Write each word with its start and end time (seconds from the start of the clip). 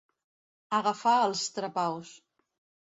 Agafar 0.79 1.15
els 1.29 1.47
trapaus. 1.59 2.19